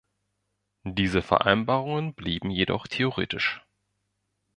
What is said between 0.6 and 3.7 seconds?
Diese Vereinbarungen blieben jedoch theoretisch.